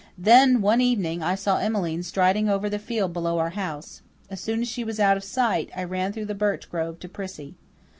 [0.17, 4.01] Then, one evening, I saw Emmeline striding over the field below our house.
[4.31, 7.07] As soon as she was out of sight I ran through the birch grove to
[7.07, 7.53] Prissy.